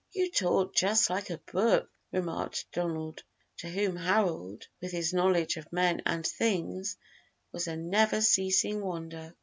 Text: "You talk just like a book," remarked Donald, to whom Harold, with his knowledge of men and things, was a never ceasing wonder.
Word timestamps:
"You 0.13 0.31
talk 0.31 0.73
just 0.73 1.11
like 1.11 1.29
a 1.29 1.37
book," 1.53 1.87
remarked 2.11 2.65
Donald, 2.71 3.21
to 3.57 3.69
whom 3.69 3.95
Harold, 3.95 4.65
with 4.81 4.91
his 4.91 5.13
knowledge 5.13 5.57
of 5.57 5.71
men 5.71 6.01
and 6.07 6.25
things, 6.25 6.97
was 7.51 7.67
a 7.67 7.77
never 7.77 8.19
ceasing 8.19 8.81
wonder. 8.81 9.35